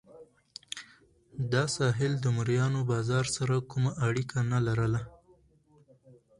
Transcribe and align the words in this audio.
دا 1.51 1.63
ساحل 1.77 2.13
د 2.21 2.25
مریانو 2.37 2.79
بازار 2.91 3.25
سره 3.37 3.55
کومه 3.71 3.91
اړیکه 4.07 4.37
نه 4.51 4.59
لرله. 4.67 5.01